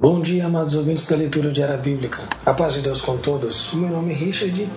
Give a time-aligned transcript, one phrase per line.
[0.00, 2.22] Bom dia, amados ouvintes da leitura diária bíblica.
[2.46, 3.72] A paz de Deus com todos.
[3.74, 4.68] Meu nome é Richard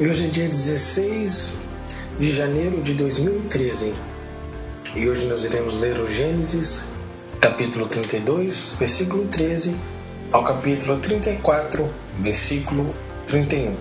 [0.00, 1.58] e hoje é dia 16
[2.18, 3.94] de janeiro de 2013.
[4.96, 6.88] E hoje nós iremos ler o Gênesis,
[7.40, 9.76] capítulo 32, versículo 13,
[10.32, 11.88] ao capítulo 34,
[12.18, 12.92] versículo
[13.28, 13.72] 31.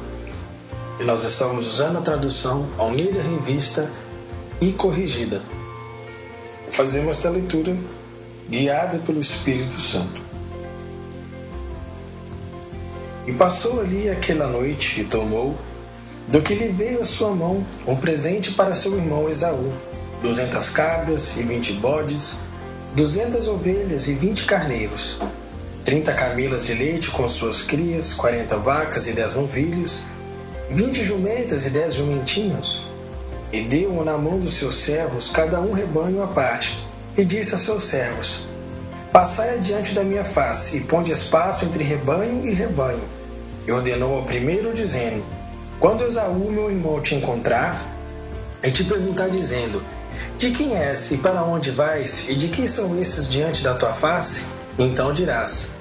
[1.00, 3.92] E nós estamos usando a tradução Almeida Revista
[4.62, 5.42] e Corrigida.
[6.70, 7.76] Fazemos esta leitura
[8.48, 10.27] guiada pelo Espírito Santo.
[13.28, 15.54] E passou ali aquela noite e tomou
[16.30, 19.74] do que lhe veio à sua mão um presente para seu irmão Esaú:
[20.22, 22.40] duzentas cabras e vinte bodes,
[22.96, 25.20] duzentas ovelhas e vinte carneiros,
[25.84, 30.06] trinta camelas de leite com suas crias, quarenta vacas e dez novilhos,
[30.72, 32.88] vinte jumentas e dez jumentinhos.
[33.52, 36.86] E deu na mão dos seus servos cada um rebanho à parte,
[37.18, 38.48] e disse a seus servos:
[39.12, 43.17] Passai adiante da minha face, e ponde espaço entre rebanho e rebanho.
[43.68, 45.22] E ordenou ao primeiro, dizendo:
[45.78, 47.78] Quando Esaú, meu irmão, te encontrar,
[48.64, 49.84] e te perguntar, dizendo:
[50.38, 53.92] De quem és e para onde vais, e de quem são esses diante da tua
[53.92, 54.46] face?
[54.80, 55.74] Então dirás: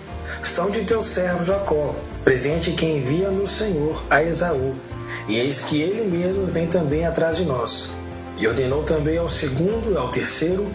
[0.43, 4.75] São de teu servo Jacó, presente que envia meu senhor a Esaú.
[5.29, 7.95] E eis que ele mesmo vem também atrás de nós.
[8.37, 10.67] E ordenou também ao segundo e ao terceiro,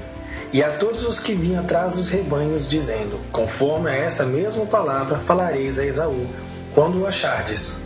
[0.53, 5.19] e a todos os que vinham atrás dos rebanhos, dizendo: Conforme a esta mesma palavra
[5.19, 6.25] falareis a Esaú,
[6.73, 7.81] quando o achardes.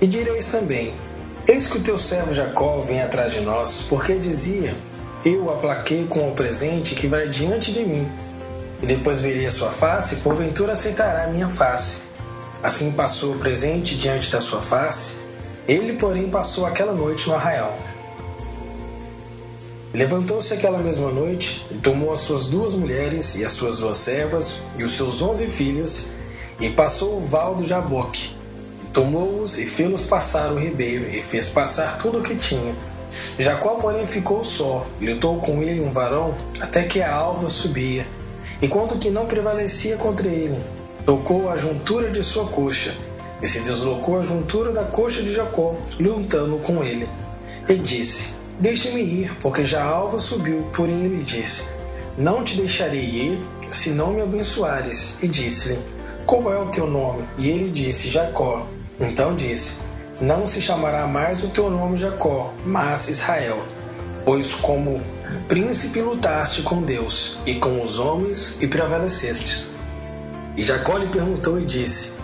[0.00, 0.94] E direis também:
[1.46, 4.74] Eis que o teu servo Jacó vem atrás de nós, porque dizia:
[5.24, 8.10] Eu o aplaquei com o presente que vai diante de mim.
[8.82, 12.02] E depois verei a sua face, e porventura aceitará a minha face.
[12.62, 15.18] Assim passou o presente diante da sua face.
[15.68, 17.76] Ele, porém, passou aquela noite no arraial.
[19.92, 24.64] Levantou-se aquela mesma noite e tomou as suas duas mulheres e as suas duas servas
[24.76, 26.10] e os seus onze filhos
[26.60, 28.30] e passou o val do Jaboque.
[28.92, 32.74] Tomou-os e fê-los passar o ribeiro e fez passar tudo o que tinha.
[33.38, 38.06] Jacó, porém, ficou só lutou com ele um varão até que a alva subia.
[38.62, 40.58] Enquanto que não prevalecia contra ele,
[41.04, 42.94] tocou a juntura de sua coxa
[43.42, 47.08] e se deslocou a juntura da coxa de Jacó, lutando com ele.
[47.68, 50.68] E disse: Deixe-me ir, porque já a alva subiu.
[50.72, 51.68] Porém ele disse:
[52.16, 55.18] Não te deixarei ir, se não me abençoares.
[55.22, 55.78] E disse-lhe:
[56.26, 57.24] Qual é o teu nome?
[57.38, 58.66] E ele disse: Jacó.
[59.00, 59.82] Então disse:
[60.20, 63.62] Não se chamará mais o teu nome Jacó, mas Israel,
[64.24, 65.00] pois como
[65.48, 69.74] príncipe lutaste com Deus e com os homens e prevalecestes.
[70.56, 72.14] E Jacó lhe perguntou e disse: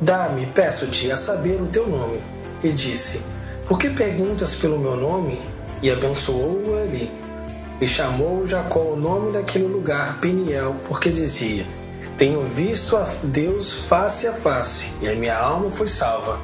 [0.00, 2.20] Dá-me, peço-te, a saber o teu nome.
[2.62, 3.22] E disse:
[3.66, 5.38] Por que perguntas pelo meu nome?
[5.82, 7.10] e abençoou-o ali.
[7.80, 11.66] E chamou Jacó o nome daquele lugar Peniel, porque dizia:
[12.16, 16.38] Tenho visto a Deus face a face, e a minha alma foi salva.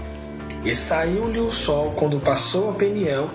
[0.64, 3.28] E saiu-lhe o sol quando passou a Peniel,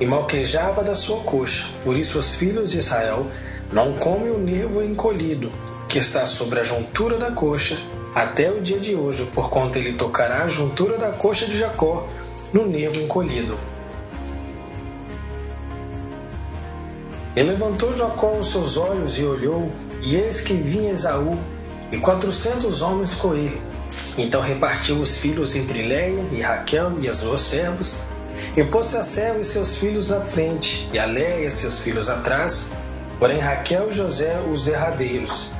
[0.00, 1.66] e malquejava da sua coxa.
[1.82, 3.26] Por isso os filhos de Israel
[3.72, 5.50] não comem o nervo encolhido,
[5.88, 7.78] que está sobre a juntura da coxa,
[8.14, 12.08] até o dia de hoje, porquanto ele tocará a juntura da coxa de Jacó
[12.52, 13.56] no nervo encolhido.
[17.36, 19.70] E levantou Jacó os seus olhos e olhou,
[20.02, 21.38] e eis que vinha Esaú,
[21.90, 23.60] e quatrocentos homens com ele.
[24.16, 28.04] Então repartiu os filhos entre Leia e Raquel e as duas servas,
[28.56, 32.08] e pôs a serva e seus filhos na frente, e a Leia e seus filhos
[32.08, 32.72] atrás,
[33.18, 35.50] porém Raquel e José os derradeiros.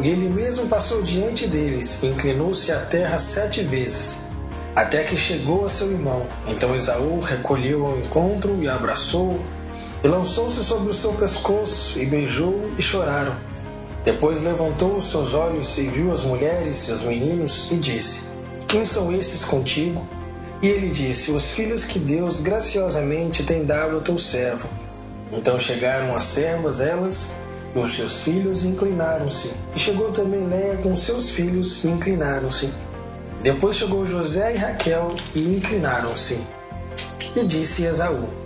[0.00, 4.20] E ele mesmo passou diante deles, e inclinou-se à terra sete vezes,
[4.74, 6.26] até que chegou a seu irmão.
[6.46, 9.40] Então Esaú recolheu ao encontro e abraçou
[10.04, 13.34] e lançou-se sobre o seu pescoço, e beijou e choraram.
[14.06, 18.28] Depois levantou os seus olhos e viu as mulheres e os meninos, e disse:
[18.68, 20.06] Quem são esses contigo?
[20.62, 24.68] E ele disse: Os filhos que Deus graciosamente tem dado ao teu servo.
[25.32, 27.38] Então chegaram as servas, elas
[27.74, 29.54] e os seus filhos inclinaram-se.
[29.74, 32.72] E chegou também Léa com seus filhos e inclinaram-se.
[33.42, 36.40] Depois chegou José e Raquel e inclinaram-se.
[37.34, 38.45] E disse Esaú: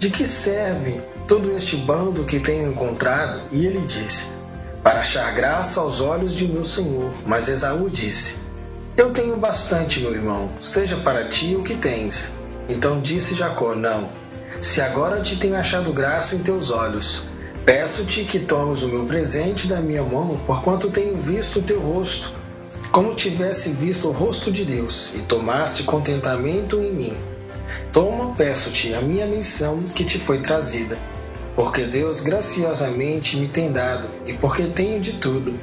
[0.00, 0.98] De que serve
[1.28, 3.42] todo este bando que tenho encontrado?
[3.52, 4.30] E ele disse:
[4.82, 7.12] Para achar graça aos olhos de meu senhor.
[7.26, 8.36] Mas Esaú disse:
[8.96, 12.38] Eu tenho bastante, meu irmão, seja para ti o que tens.
[12.66, 14.08] Então disse Jacó: Não,
[14.62, 17.26] se agora te tenho achado graça em teus olhos,
[17.66, 22.32] peço-te que tomes o meu presente da minha mão, porquanto tenho visto o teu rosto,
[22.90, 27.29] como tivesse visto o rosto de Deus, e tomaste contentamento em mim.
[27.92, 30.98] Toma, peço-te, a minha missão que te foi trazida,
[31.56, 35.54] porque Deus graciosamente me tem dado, e porque tenho de tudo.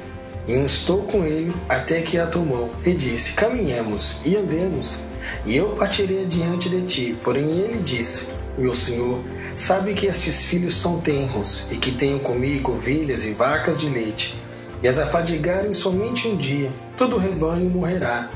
[0.46, 5.00] E estou com ele até que a tomou, e disse: Caminhemos e andemos,
[5.44, 7.16] e eu partirei diante de ti.
[7.22, 9.20] Porém ele disse: Meu senhor,
[9.56, 14.38] sabe que estes filhos são tenros, e que tenho comigo ovelhas e vacas de leite,
[14.82, 18.30] e as afadigarem somente um dia, todo o rebanho morrerá.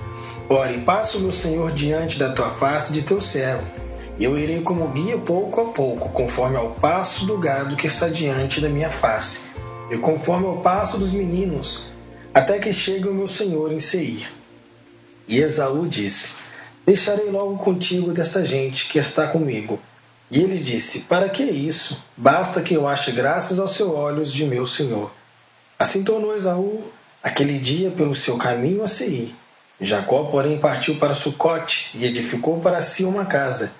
[0.52, 3.82] Ore, passa o senhor diante da tua face de teu servo
[4.20, 8.60] eu irei como guia pouco a pouco, conforme ao passo do gado que está diante
[8.60, 9.50] da minha face,
[9.90, 11.90] e conforme ao passo dos meninos,
[12.32, 14.32] até que chegue o meu senhor em Seir.
[15.26, 16.36] E Esaú disse:
[16.84, 19.80] Deixarei logo contigo desta gente que está comigo.
[20.30, 22.02] E ele disse: Para que isso?
[22.16, 25.10] Basta que eu ache graças aos seus olhos de meu senhor.
[25.78, 26.84] Assim tornou Esaú
[27.22, 29.34] aquele dia pelo seu caminho a Seir.
[29.84, 33.72] Jacó, porém, partiu para Sucote e edificou para si uma casa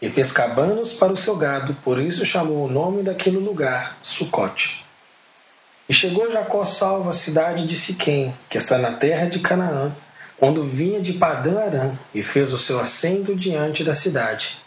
[0.00, 4.84] e fez cabanas para o seu gado, por isso chamou o nome daquele lugar Sucote.
[5.88, 9.94] E chegou Jacó salvo à cidade de Siquém, que está na terra de Canaã,
[10.36, 14.58] quando vinha de Padã Arã, e fez o seu assento diante da cidade.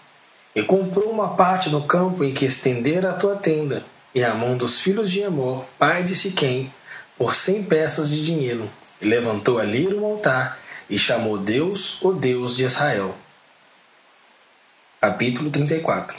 [0.56, 3.84] E comprou uma parte no campo em que estendera a tua tenda,
[4.16, 6.74] e a mão dos filhos de Amor, pai de Siquém,
[7.18, 8.68] por cem peças de dinheiro,
[9.02, 10.58] e levantou ali um altar,
[10.90, 13.16] e chamou Deus, o Deus de Israel.
[15.00, 16.18] Capítulo 34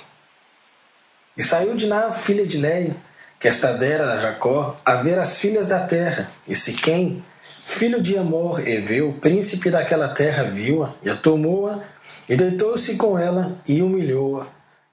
[1.37, 2.96] E saiu de Ná, filha de Leia,
[3.38, 8.17] que esta dera a Jacó, a ver as filhas da terra, e Siquém, filho de
[8.17, 11.81] Amor, Eveu, príncipe daquela terra, viu-a, e a tomou-a,
[12.28, 14.46] e deitou-se com ela, e humilhou-a,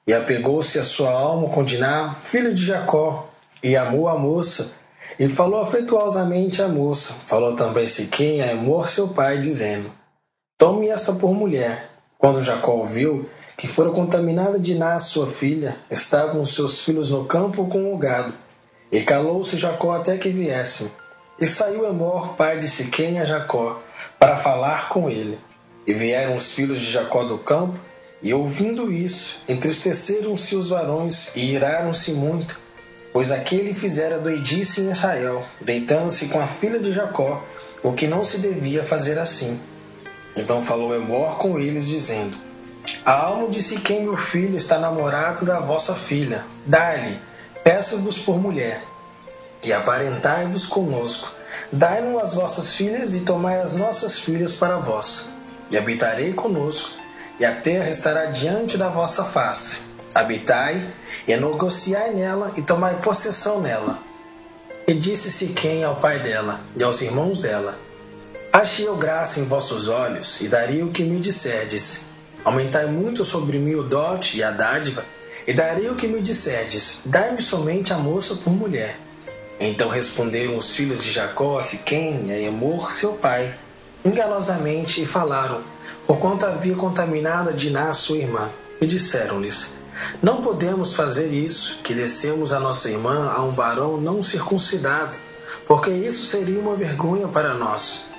[0.07, 3.29] e apegou-se a sua alma com Diná, filho de Jacó,
[3.61, 4.77] e amou a moça,
[5.19, 7.13] e falou afetuosamente à moça.
[7.25, 9.91] Falou também Siquém a Amor, seu pai, dizendo,
[10.57, 11.89] Tome esta por mulher.
[12.17, 17.67] Quando Jacó ouviu, que fora contaminada de Ná, sua filha, estavam seus filhos no campo
[17.67, 18.33] com o gado.
[18.91, 20.89] E calou-se Jacó até que viessem.
[21.39, 23.79] E saiu Emor, pai de Siquém, a Jacó,
[24.17, 25.37] para falar com ele.
[25.85, 27.77] E vieram os filhos de Jacó do campo,
[28.21, 32.59] e ouvindo isso, entristeceram-se os varões e iraram-se muito,
[33.17, 37.43] pois aquele fizera doidice em Israel, deitando-se com a filha de Jacó,
[37.81, 39.59] o que não se devia fazer assim.
[40.35, 42.37] Então falou Emor com eles, dizendo:
[43.03, 46.45] a alma de Siquém, meu filho, está namorado da vossa filha.
[46.63, 47.19] Dai-lhe,
[47.63, 48.83] peço-vos por mulher,
[49.63, 51.33] e aparentai-vos conosco.
[51.71, 55.31] Dai-nos as vossas filhas e tomai as nossas filhas para vós.
[55.71, 56.91] E habitarei conosco,
[57.39, 59.86] e a terra estará diante da vossa face.
[60.19, 60.85] Habitai
[61.27, 63.99] e negociai nela e tomai possessão nela.
[64.87, 67.77] E disse Siquém ao pai dela e aos irmãos dela:
[68.51, 72.07] Achei eu graça em vossos olhos, e daria o que me disserdes
[72.47, 75.03] Aumentai muito sobre mim o dote e a dádiva,
[75.45, 78.97] e darei o que me disserdes, dai-me somente a moça por mulher.
[79.59, 83.53] Então responderam os filhos de Jacó a Siquém e a Emor, seu pai,
[84.05, 85.59] enganosamente, e falaram,
[86.05, 88.49] porquanto havia contaminado a Diná, sua irmã,
[88.79, 89.75] e disseram-lhes,
[90.21, 95.15] não podemos fazer isso, que descemos a nossa irmã a um varão não circuncidado,
[95.67, 98.09] porque isso seria uma vergonha para nós.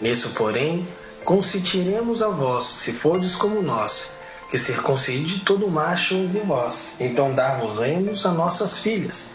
[0.00, 0.86] Nisso, porém,
[1.24, 4.18] consentiremos a vós, se fordes como nós,
[4.50, 6.96] que circuncide todo macho entre vós.
[7.00, 9.32] Então dar-vos-emos a nossas filhas,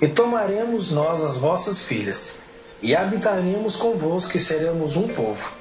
[0.00, 2.38] e tomaremos nós as vossas filhas,
[2.82, 5.52] e habitaremos convosco, e seremos um povo.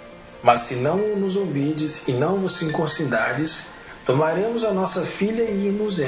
[0.42, 3.72] Mas se não nos ouvides e não vos circuncidardes,
[4.06, 6.00] tomaremos a nossa filha e nos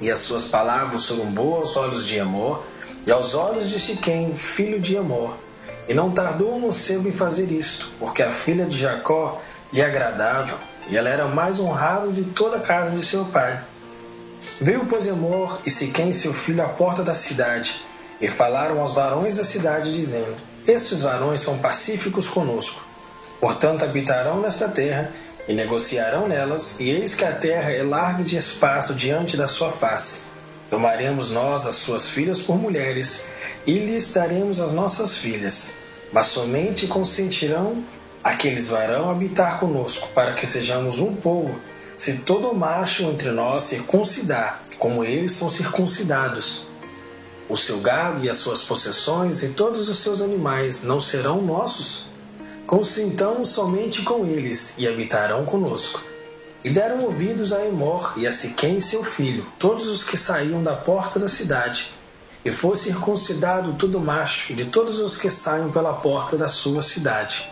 [0.00, 2.64] E as suas palavras foram boas aos olhos de Amor,
[3.06, 5.36] e aos olhos de Siquém, filho de Amor,
[5.88, 9.40] e não tardou o mancebo em fazer isto, porque a filha de Jacó
[9.72, 10.58] lhe agradava,
[10.90, 13.60] e ela era mais honrada de toda a casa de seu pai.
[14.60, 17.82] Veio, pois, Amor e Siquém, seu filho, à porta da cidade,
[18.20, 20.36] e falaram aos varões da cidade, dizendo:
[20.66, 22.84] Estes varões são pacíficos conosco.
[23.40, 25.12] Portanto, habitarão nesta terra
[25.48, 29.72] e negociarão nelas, e eis que a terra é larga de espaço diante da sua
[29.72, 30.26] face.
[30.68, 33.32] Tomaremos nós as suas filhas por mulheres,
[33.66, 35.76] e lhes daremos as nossas filhas,
[36.12, 37.82] mas somente consentirão
[38.22, 41.58] aqueles varão habitar conosco, para que sejamos um povo,
[41.96, 46.66] se todo macho entre nós circuncidar, como eles são circuncidados.
[47.48, 52.07] O seu gado e as suas possessões e todos os seus animais não serão nossos?
[52.68, 56.02] Consintamos somente com eles e habitarão conosco.
[56.62, 60.76] E deram ouvidos a Emor e a Siquém seu filho, todos os que saíam da
[60.76, 61.90] porta da cidade,
[62.44, 67.50] e foi circuncidado todo macho de todos os que saiam pela porta da sua cidade.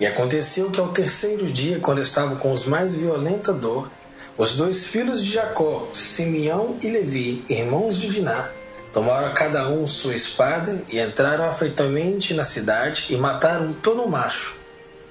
[0.00, 3.88] E aconteceu que ao terceiro dia, quando estavam com os mais violenta dor,
[4.36, 8.50] os dois filhos de Jacó, Simeão e Levi, irmãos de Diná,
[8.92, 14.56] tomaram cada um sua espada e entraram afeitamente na cidade e mataram todo o macho.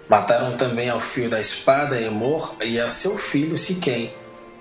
[0.09, 4.13] Mataram também ao filho da espada Emor e a seu filho Siquém.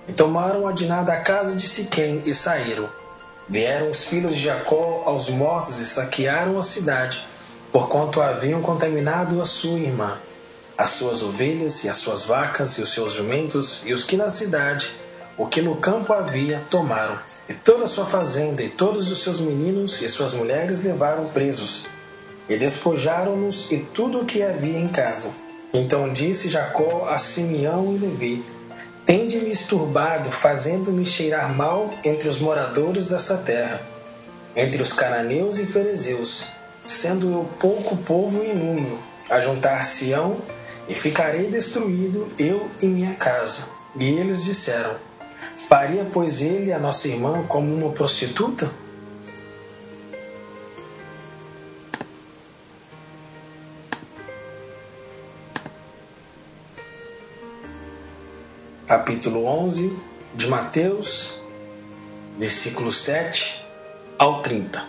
[0.08, 2.88] E tomaram a Diná da casa de Siquém e saíram.
[3.48, 7.24] Vieram os filhos de Jacó aos mortos e saquearam a cidade,
[7.70, 10.18] porquanto haviam contaminado a sua irmã
[10.76, 14.28] as suas ovelhas e as suas vacas e os seus jumentos e os que na
[14.28, 14.90] cidade,
[15.36, 17.18] o que no campo havia, tomaram,
[17.48, 21.86] e toda a sua fazenda e todos os seus meninos e suas mulheres levaram presos,
[22.48, 25.34] e despojaram-nos e tudo o que havia em casa.
[25.72, 28.44] Então disse Jacó a Simeão e Levi:
[29.04, 33.80] Tende-me esturbado, fazendo-me cheirar mal entre os moradores desta terra,
[34.54, 36.46] entre os cananeus e ferezeus,
[36.84, 38.98] sendo eu pouco povo em número,
[39.28, 40.36] a juntar-se-ão
[40.88, 43.68] e ficarei destruído eu e minha casa.
[43.98, 44.94] E eles disseram:
[45.68, 48.70] Faria, pois, ele a nossa irmã como uma prostituta?
[58.86, 59.92] Capítulo 11
[60.36, 61.40] de Mateus,
[62.38, 63.60] versículo 7
[64.16, 64.84] ao 30.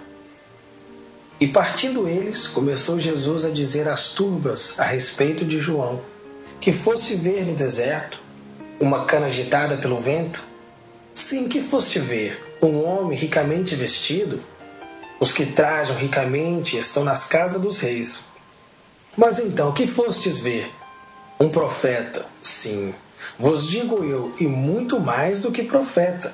[1.39, 6.01] E partindo eles, começou Jesus a dizer às turbas a respeito de João,
[6.61, 8.19] que fosse ver no deserto
[8.79, 10.56] uma cana agitada pelo vento?
[11.19, 14.39] Sim, que foste ver um homem ricamente vestido?
[15.19, 18.19] Os que trajam ricamente estão nas casas dos reis.
[19.17, 20.69] Mas então, que fostes ver?
[21.39, 22.23] Um profeta?
[22.39, 22.93] Sim,
[23.39, 26.31] vos digo eu, e muito mais do que profeta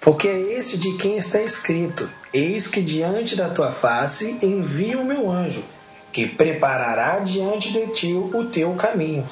[0.00, 5.04] porque é esse de quem está escrito: Eis que diante da tua face envio o
[5.04, 5.62] meu anjo,
[6.10, 9.26] que preparará diante de ti o teu caminho.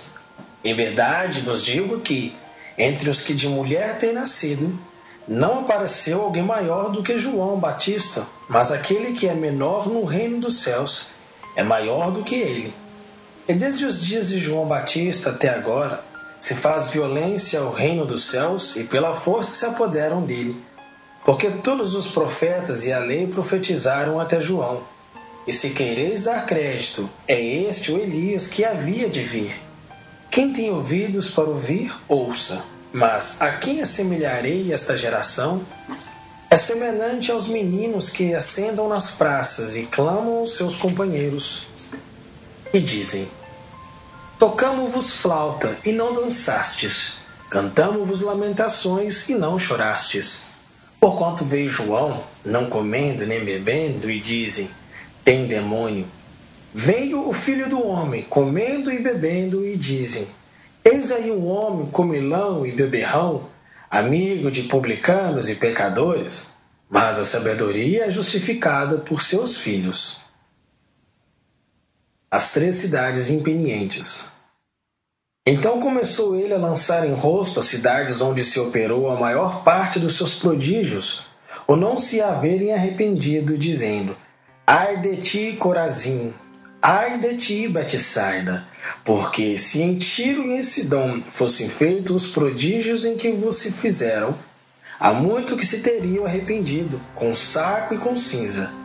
[0.63, 2.37] Em verdade vos digo que,
[2.77, 4.79] entre os que de mulher têm nascido,
[5.31, 10.41] não apareceu alguém maior do que João Batista, mas aquele que é menor no reino
[10.41, 11.11] dos céus
[11.55, 12.75] é maior do que ele.
[13.47, 16.03] E desde os dias de João Batista até agora,
[16.41, 20.61] se faz violência ao reino dos céus e pela força se apoderam dele.
[21.25, 24.83] Porque todos os profetas e a lei profetizaram até João.
[25.47, 29.55] E se quereis dar crédito, é este o Elias que havia de vir.
[30.29, 32.65] Quem tem ouvidos para ouvir, ouça.
[32.93, 35.65] Mas a quem assemelharei esta geração?
[36.51, 41.69] É semelhante aos meninos que ascendam nas praças e clamam aos seus companheiros.
[42.73, 43.29] E dizem:
[44.39, 47.19] Tocamo-vos flauta e não dançastes,
[47.49, 50.47] cantamo-vos lamentações e não chorastes.
[50.99, 54.69] Porquanto veio João, não comendo nem bebendo, e dizem:
[55.25, 56.07] Tem demônio.
[56.75, 60.27] Veio o filho do homem, comendo e bebendo, e dizem:
[60.85, 63.49] Eis aí um homem comilão e beberrão,
[63.91, 66.55] amigo de publicanos e pecadores.
[66.89, 70.21] Mas a sabedoria é justificada por seus filhos
[72.31, 74.31] as três cidades impenientes.
[75.45, 79.99] Então começou ele a lançar em rosto as cidades onde se operou a maior parte
[79.99, 81.23] dos seus prodígios,
[81.67, 84.17] ou não se haverem arrependido, dizendo:
[84.65, 86.33] Ai de ti, Corazim!
[86.81, 88.65] Ai de ti, Betsaida!
[89.05, 93.73] Porque se em Tiro e em Sidom fossem feitos os prodígios em que vos se
[93.73, 94.37] fizeram,
[94.99, 98.81] há muito que se teriam arrependido, com saco e com cinza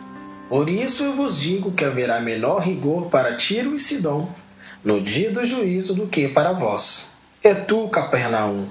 [0.48, 4.28] por isso eu vos digo que haverá menor rigor para Tiro e Sidom
[4.84, 7.10] no dia do juízo do que para vós.
[7.42, 8.68] E tu, Capernaum,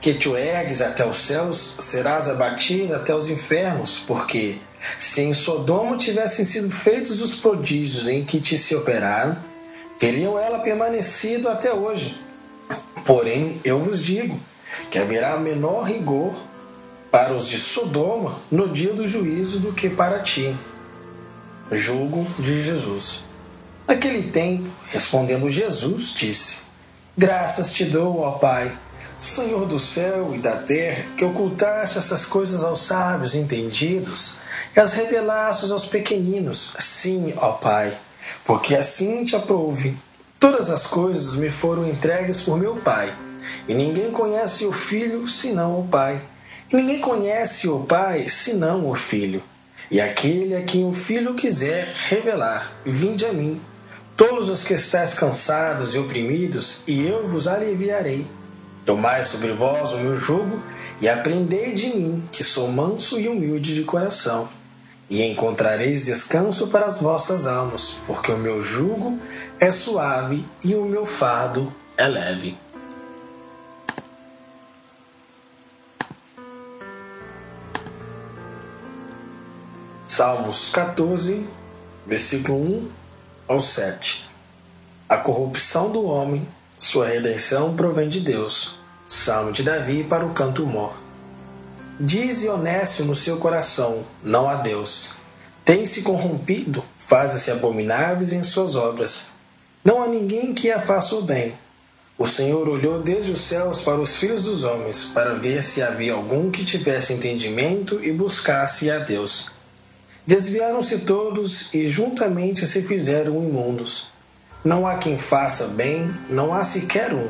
[0.00, 4.58] que te ergues até os céus, serás abatida até os infernos, porque
[4.98, 9.36] se em Sodoma tivessem sido feitos os prodígios em que te se operaram,
[9.98, 12.18] teriam ela permanecido até hoje.
[13.04, 14.38] Porém, eu vos digo
[14.90, 16.34] que haverá menor rigor
[17.10, 20.54] para os de Sodoma no dia do juízo do que para ti.
[21.70, 23.20] Julgo de Jesus.
[23.86, 26.62] Naquele tempo, respondendo Jesus, disse:
[27.16, 28.76] Graças te dou, ó Pai,
[29.18, 34.38] Senhor do céu e da terra, que ocultaste estas coisas aos sábios entendidos
[34.76, 36.74] e as revelastes aos pequeninos.
[36.78, 37.96] Sim, ó Pai,
[38.46, 39.96] porque assim te aprouve.
[40.38, 43.14] Todas as coisas me foram entregues por meu Pai,
[43.68, 46.20] e ninguém conhece o Filho senão o Pai,
[46.72, 49.42] e ninguém conhece o Pai senão o Filho
[49.90, 53.60] e aquele a quem o Filho quiser revelar, vinde a mim.
[54.16, 58.26] Todos os que estáis cansados e oprimidos, e eu vos aliviarei.
[58.84, 60.62] Tomai sobre vós o meu jugo
[61.00, 64.48] e aprendei de mim, que sou manso e humilde de coração,
[65.08, 69.18] e encontrareis descanso para as vossas almas, porque o meu jugo
[69.60, 72.56] é suave e o meu fardo é leve.
[80.06, 81.46] Salmos 14,
[82.06, 82.88] versículo 1
[83.46, 84.26] ao 7.
[85.08, 86.48] A corrupção do homem,
[86.78, 88.78] sua redenção provém de Deus.
[89.06, 91.05] Salmo de Davi para o canto mor.
[91.98, 95.14] Dize honesto no seu coração, não a Deus.
[95.64, 99.30] Tem-se corrompido, faz-se abomináveis em suas obras.
[99.82, 101.54] Não há ninguém que a faça o bem.
[102.18, 106.12] O Senhor olhou desde os céus para os filhos dos homens, para ver se havia
[106.12, 109.50] algum que tivesse entendimento e buscasse a Deus.
[110.26, 114.08] Desviaram-se todos e juntamente se fizeram imundos.
[114.62, 117.28] Não há quem faça bem, não há sequer um.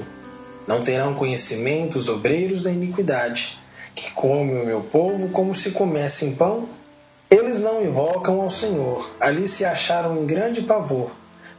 [0.66, 3.64] Não terão conhecimento os obreiros da iniquidade
[3.96, 6.68] que come o meu povo como se comessem pão?
[7.30, 11.10] Eles não invocam ao Senhor, ali se acharam em grande pavor,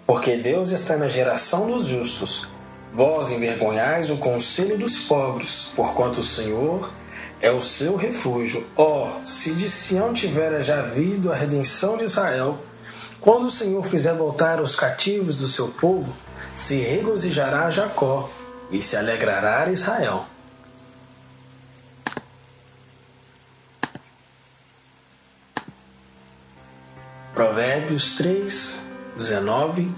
[0.05, 2.47] porque Deus está na geração dos justos.
[2.93, 6.93] Vós envergonhais o conselho dos pobres, porquanto o Senhor
[7.41, 8.65] é o seu refúgio.
[8.75, 12.59] Ó, oh, se de Sião tivera já vindo a redenção de Israel,
[13.19, 16.13] quando o Senhor fizer voltar os cativos do seu povo,
[16.53, 18.29] se regozijará Jacó
[18.71, 20.25] e se alegrará Israel.
[27.57, 28.83] Provérbios 3,
[29.15, 29.91] 19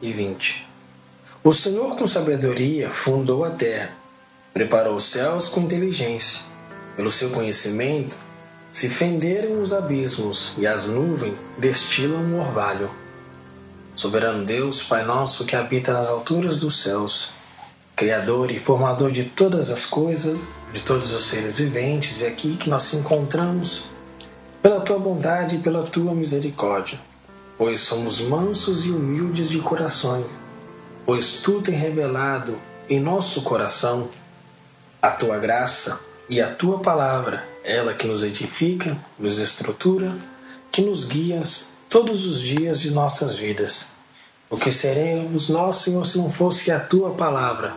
[0.00, 0.66] e 20.
[1.44, 3.90] O Senhor com sabedoria fundou a terra,
[4.54, 6.40] preparou os céus com inteligência.
[6.96, 8.16] Pelo seu conhecimento
[8.70, 12.90] se fenderam os abismos e as nuvens destilam o orvalho.
[13.94, 17.32] Soberano Deus, Pai nosso que habita nas alturas dos céus,
[17.94, 20.40] Criador e formador de todas as coisas,
[20.72, 23.91] de todos os seres viventes, e aqui que nós encontramos
[24.62, 27.00] pela tua bondade e pela tua misericórdia,
[27.58, 30.24] pois somos mansos e humildes de coração,
[31.04, 32.56] pois tu tens revelado
[32.88, 34.08] em nosso coração
[35.00, 40.16] a tua graça e a tua palavra, ela que nos edifica, nos estrutura,
[40.70, 41.42] que nos guia
[41.90, 43.92] todos os dias de nossas vidas.
[44.48, 47.74] O que seremos nós, Senhor, se não fosse a tua palavra?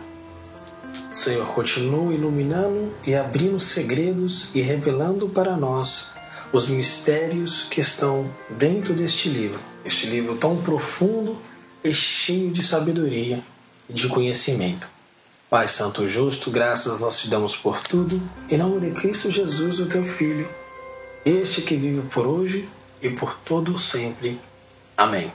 [1.12, 6.14] Senhor, continua iluminando e abrindo segredos e revelando para nós
[6.52, 11.40] os mistérios que estão dentro deste livro, este livro tão profundo
[11.82, 13.42] e cheio de sabedoria
[13.88, 14.88] e de conhecimento.
[15.48, 19.86] Pai Santo Justo, graças nós te damos por tudo, em nome de Cristo Jesus, o
[19.86, 20.48] teu Filho,
[21.24, 22.68] este que vive por hoje
[23.00, 24.40] e por todo sempre.
[24.96, 25.30] Amém.